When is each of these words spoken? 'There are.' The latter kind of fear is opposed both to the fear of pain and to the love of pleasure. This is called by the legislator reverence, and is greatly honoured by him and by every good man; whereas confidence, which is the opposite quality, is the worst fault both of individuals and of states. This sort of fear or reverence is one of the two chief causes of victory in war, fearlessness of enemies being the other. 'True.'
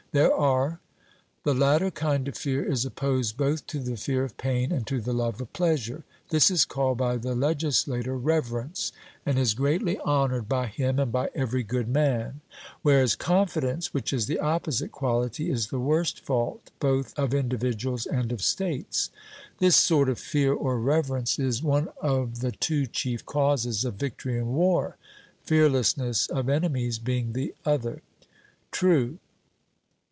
'There 0.13 0.33
are.' 0.33 0.81
The 1.45 1.53
latter 1.53 1.89
kind 1.89 2.27
of 2.27 2.37
fear 2.37 2.65
is 2.69 2.83
opposed 2.83 3.37
both 3.37 3.65
to 3.67 3.79
the 3.79 3.95
fear 3.95 4.25
of 4.25 4.35
pain 4.35 4.69
and 4.73 4.85
to 4.87 4.99
the 4.99 5.13
love 5.13 5.39
of 5.39 5.53
pleasure. 5.53 6.03
This 6.31 6.51
is 6.51 6.65
called 6.65 6.97
by 6.97 7.15
the 7.15 7.33
legislator 7.33 8.17
reverence, 8.17 8.91
and 9.25 9.39
is 9.39 9.53
greatly 9.53 9.97
honoured 10.01 10.49
by 10.49 10.67
him 10.67 10.99
and 10.99 11.13
by 11.13 11.29
every 11.33 11.63
good 11.63 11.87
man; 11.87 12.41
whereas 12.81 13.15
confidence, 13.15 13.93
which 13.93 14.11
is 14.11 14.25
the 14.25 14.37
opposite 14.41 14.91
quality, 14.91 15.49
is 15.49 15.67
the 15.67 15.79
worst 15.79 16.19
fault 16.19 16.71
both 16.81 17.17
of 17.17 17.33
individuals 17.33 18.05
and 18.05 18.33
of 18.33 18.41
states. 18.41 19.11
This 19.59 19.77
sort 19.77 20.09
of 20.09 20.19
fear 20.19 20.51
or 20.51 20.77
reverence 20.77 21.39
is 21.39 21.63
one 21.63 21.87
of 22.01 22.41
the 22.41 22.51
two 22.51 22.85
chief 22.85 23.25
causes 23.25 23.85
of 23.85 23.93
victory 23.95 24.37
in 24.37 24.47
war, 24.49 24.97
fearlessness 25.45 26.27
of 26.27 26.49
enemies 26.49 26.99
being 26.99 27.31
the 27.31 27.55
other. 27.65 28.01
'True.' 28.73 29.17